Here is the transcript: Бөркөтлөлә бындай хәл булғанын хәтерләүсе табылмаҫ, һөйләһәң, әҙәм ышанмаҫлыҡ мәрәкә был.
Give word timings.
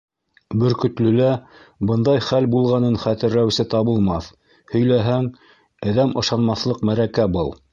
Бөркөтлөлә 0.61 1.27
бындай 1.91 2.23
хәл 2.29 2.47
булғанын 2.55 2.97
хәтерләүсе 3.03 3.67
табылмаҫ, 3.75 4.31
һөйләһәң, 4.73 5.29
әҙәм 5.93 6.17
ышанмаҫлыҡ 6.23 6.83
мәрәкә 6.91 7.29
был. 7.39 7.59